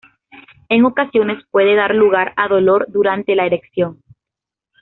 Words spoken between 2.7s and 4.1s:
durante la erección.